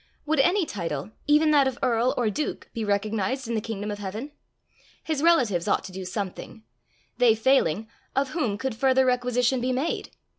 [0.25, 3.99] Would any title even that of Earl or Duke, be recognized in the kingdom of
[3.99, 4.31] heaven?
[5.03, 6.63] His relatives ought to do something:
[7.19, 10.09] they failing, of whom could further requisition be made?